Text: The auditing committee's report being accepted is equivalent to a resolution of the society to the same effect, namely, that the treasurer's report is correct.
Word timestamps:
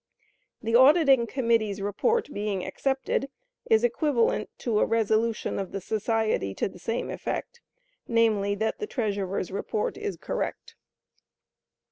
The 0.63 0.73
auditing 0.73 1.27
committee's 1.27 1.79
report 1.79 2.33
being 2.33 2.65
accepted 2.65 3.29
is 3.69 3.83
equivalent 3.83 4.49
to 4.61 4.79
a 4.79 4.85
resolution 4.87 5.59
of 5.59 5.71
the 5.73 5.79
society 5.79 6.55
to 6.55 6.67
the 6.67 6.79
same 6.79 7.11
effect, 7.11 7.61
namely, 8.07 8.55
that 8.55 8.79
the 8.79 8.87
treasurer's 8.87 9.51
report 9.51 9.97
is 9.99 10.17
correct. 10.17 10.73